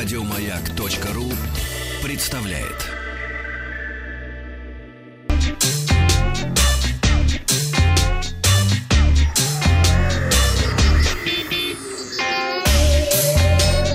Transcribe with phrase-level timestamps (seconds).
[0.00, 1.24] Радиомаяк.ру
[2.04, 2.86] представляет.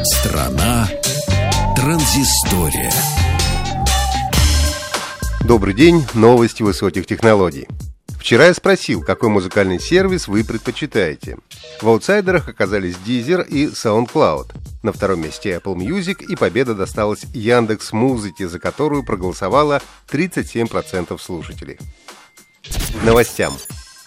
[0.04, 0.89] Страна
[1.77, 2.91] транзистория.
[5.47, 7.65] Добрый день, новости высоких технологий.
[8.23, 11.39] Вчера я спросил, какой музыкальный сервис вы предпочитаете.
[11.81, 14.55] В аутсайдерах оказались Deezer и SoundCloud.
[14.81, 21.78] На втором месте Apple Music и победа досталась Яндекс Музыке, за которую проголосовало 37% слушателей.
[23.04, 23.51] Новостям.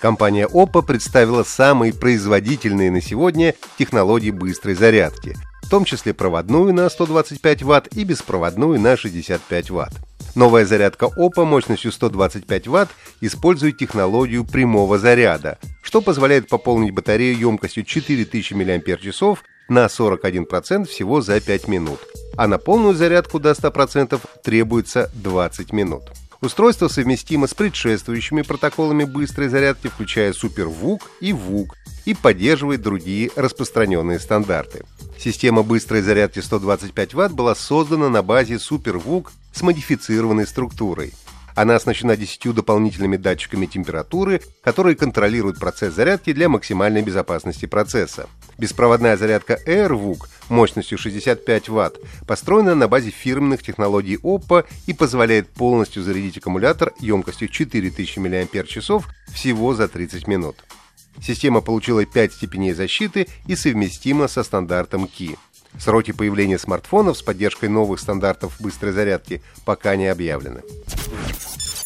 [0.01, 6.89] Компания Oppo представила самые производительные на сегодня технологии быстрой зарядки, в том числе проводную на
[6.89, 9.93] 125 Вт и беспроводную на 65 Вт.
[10.37, 12.91] Новая зарядка Oppo мощностью 125 Вт
[13.23, 19.39] использует технологию прямого заряда, что позволяет пополнить батарею емкостью 4000 мАч
[19.71, 22.01] на 41% всего за 5 минут,
[22.37, 26.03] а на полную зарядку до 100% требуется 20 минут.
[26.43, 31.69] Устройство совместимо с предшествующими протоколами быстрой зарядки, включая SuperVOOC и VOOC,
[32.05, 34.85] и поддерживает другие распространенные стандарты.
[35.19, 41.15] Система быстрой зарядки 125 Вт была создана на базе SuperVOOC с модифицированной структурой.
[41.55, 48.29] Она оснащена 10 дополнительными датчиками температуры, которые контролируют процесс зарядки для максимальной безопасности процесса.
[48.59, 50.19] Беспроводная зарядка AirVOOC
[50.51, 57.49] мощностью 65 Вт построена на базе фирменных технологий Oppo и позволяет полностью зарядить аккумулятор емкостью
[57.49, 58.79] 4000 мАч
[59.33, 60.57] всего за 30 минут.
[61.23, 65.39] Система получила 5 степеней защиты и совместима со стандартом Qi.
[65.79, 70.63] Сроки появления смартфонов с поддержкой новых стандартов быстрой зарядки пока не объявлены.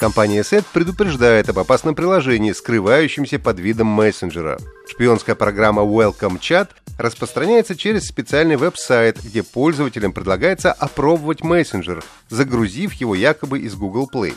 [0.00, 4.58] Компания SET предупреждает об опасном приложении, скрывающемся под видом мессенджера.
[4.88, 6.68] Шпионская программа Welcome Chat
[6.98, 14.34] распространяется через специальный веб-сайт, где пользователям предлагается опробовать мессенджер, загрузив его якобы из Google Play.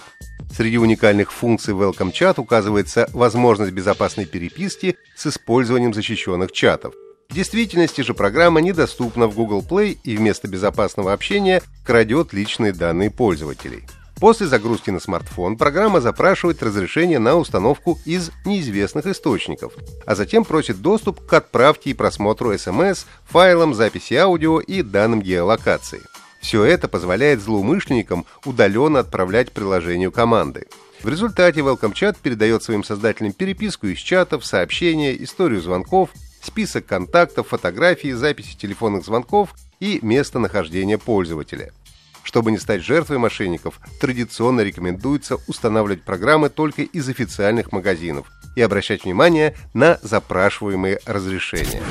[0.54, 6.94] Среди уникальных функций Welcome Chat указывается возможность безопасной переписки с использованием защищенных чатов.
[7.34, 13.10] В действительности же программа недоступна в Google Play и вместо безопасного общения крадет личные данные
[13.10, 13.86] пользователей.
[14.20, 19.74] После загрузки на смартфон программа запрашивает разрешение на установку из неизвестных источников,
[20.06, 26.04] а затем просит доступ к отправке и просмотру смс, файлам, записи аудио и данным геолокации.
[26.40, 30.68] Все это позволяет злоумышленникам удаленно отправлять приложению команды.
[31.02, 36.12] В результате Welcome Chat передает своим создателям переписку из чатов, сообщения, историю звонков,
[36.44, 41.72] список контактов, фотографии, записи телефонных звонков и местонахождение пользователя–
[42.24, 49.04] чтобы не стать жертвой мошенников, традиционно рекомендуется устанавливать программы только из официальных магазинов и обращать
[49.04, 51.84] внимание на запрашиваемые разрешения.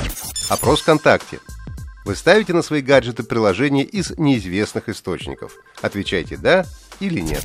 [0.48, 1.38] Опрос ВКонтакте.
[2.04, 5.52] Вы ставите на свои гаджеты приложения из неизвестных источников.
[5.80, 6.66] Отвечайте «да»
[6.98, 7.44] или «нет».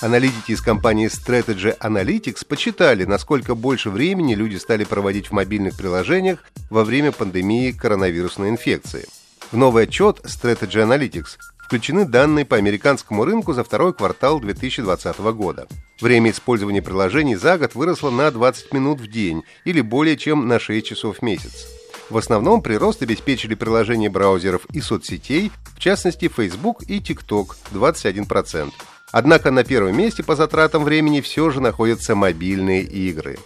[0.00, 6.44] Аналитики из компании Strategy Analytics почитали, насколько больше времени люди стали проводить в мобильных приложениях
[6.70, 9.06] во время пандемии коронавирусной инфекции.
[9.50, 15.66] В новый отчет Strategy Analytics включены данные по американскому рынку за второй квартал 2020 года.
[16.00, 20.60] Время использования приложений за год выросло на 20 минут в день или более чем на
[20.60, 21.66] 6 часов в месяц.
[22.08, 28.72] В основном прирост обеспечили приложения браузеров и соцсетей, в частности Facebook и TikTok 21%.
[29.10, 33.38] Однако на первом месте по затратам времени все же находятся мобильные игры.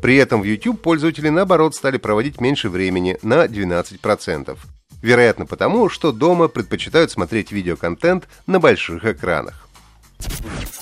[0.00, 4.56] При этом в YouTube пользователи наоборот стали проводить меньше времени на 12%.
[5.02, 9.68] Вероятно потому, что дома предпочитают смотреть видеоконтент на больших экранах.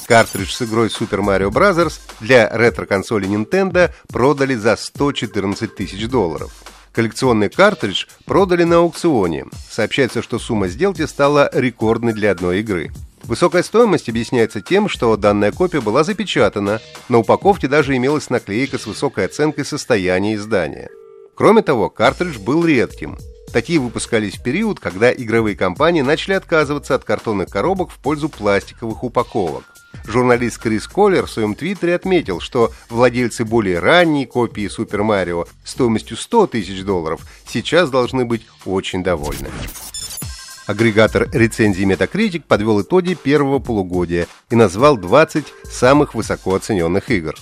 [0.07, 2.01] Картридж с игрой Super Mario Bros.
[2.21, 6.53] для ретро-консоли Nintendo продали за 114 тысяч долларов.
[6.93, 9.45] Коллекционный картридж продали на аукционе.
[9.71, 12.91] Сообщается, что сумма сделки стала рекордной для одной игры.
[13.29, 16.81] Высокая стоимость объясняется тем, что данная копия была запечатана,
[17.11, 20.89] на упаковке даже имелась наклейка с высокой оценкой состояния издания.
[21.35, 23.19] Кроме того, картридж был редким.
[23.53, 29.05] Такие выпускались в период, когда игровые компании начали отказываться от картонных коробок в пользу пластиковых
[29.05, 29.65] упаковок.
[30.07, 36.17] Журналист Крис Коллер в своем твиттере отметил, что владельцы более ранней копии Super Mario стоимостью
[36.17, 39.49] 100 тысяч долларов сейчас должны быть очень довольны.
[40.69, 47.35] Агрегатор рецензий Metacritic подвел итоги первого полугодия и назвал 20 самых высоко оцененных игр.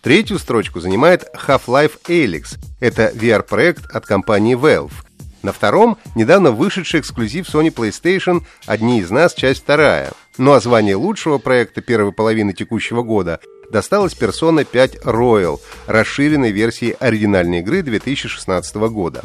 [0.00, 2.58] Третью строчку занимает Half-Life Alyx.
[2.80, 4.92] Это VR-проект от компании Valve–
[5.42, 9.32] на втором– недавно вышедший эксклюзив Sony PlayStation «Одни из нас.
[9.32, 10.10] Часть вторая».
[10.36, 13.40] Ну а звание лучшего проекта первой половины текущего года
[13.70, 19.22] досталось Persona 5 Royal, расширенной версии оригинальной игры 2016 года.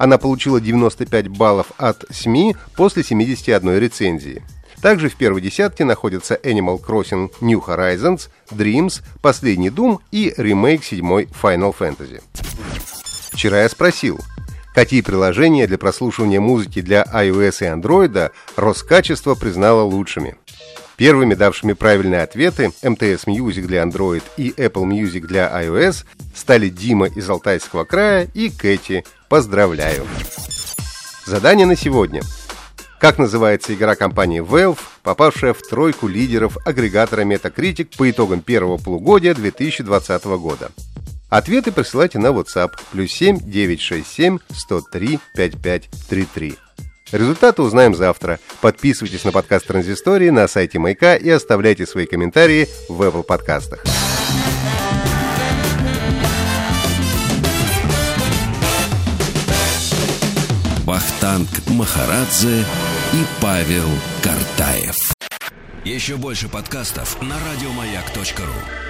[0.00, 4.42] Она получила 95 баллов от СМИ после 71 рецензии.
[4.80, 11.28] Также в первой десятке находятся Animal Crossing New Horizons, Dreams, Последний Doom и ремейк седьмой
[11.42, 12.22] Final Fantasy.
[13.30, 14.18] Вчера я спросил,
[14.74, 20.34] какие приложения для прослушивания музыки для iOS и Android Роскачество признало лучшими.
[21.00, 26.04] Первыми давшими правильные ответы MTS Music для Android и Apple Music для iOS
[26.34, 29.06] стали Дима из Алтайского края и Кэти.
[29.30, 30.06] Поздравляю!
[31.24, 32.20] Задание на сегодня.
[32.98, 39.32] Как называется игра компании Valve, попавшая в тройку лидеров агрегатора Metacritic по итогам первого полугодия
[39.32, 40.70] 2020 года?
[41.30, 46.58] Ответы присылайте на WhatsApp плюс 7 967 103 5533.
[47.12, 48.38] Результаты узнаем завтра.
[48.60, 53.84] Подписывайтесь на подкаст Транзистории на сайте Майка и оставляйте свои комментарии в Apple подкастах.
[60.84, 62.64] Вахтанг Махарадзе
[63.12, 63.88] и Павел
[64.22, 64.96] Картаев.
[65.84, 68.89] Еще больше подкастов на радиомаяк.ру